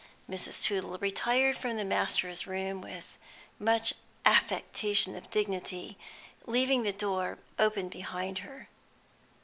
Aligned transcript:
Mrs. 0.27 0.63
Tootle 0.63 0.97
retired 0.97 1.57
from 1.59 1.77
the 1.77 1.85
masters' 1.85 2.47
room 2.47 2.81
with 2.81 3.19
much 3.59 3.93
affectation 4.25 5.15
of 5.15 5.29
dignity, 5.29 5.95
leaving 6.47 6.81
the 6.81 6.91
door 6.91 7.37
open 7.59 7.87
behind 7.87 8.39
her. 8.39 8.67